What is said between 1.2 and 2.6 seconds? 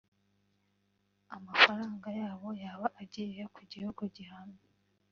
amafaranga yabo